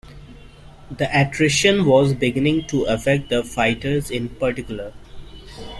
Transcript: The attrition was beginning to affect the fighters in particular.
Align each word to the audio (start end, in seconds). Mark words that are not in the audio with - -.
The 0.89 1.07
attrition 1.13 1.85
was 1.85 2.15
beginning 2.15 2.65
to 2.69 2.85
affect 2.85 3.29
the 3.29 3.43
fighters 3.43 4.09
in 4.09 4.29
particular. 4.29 4.93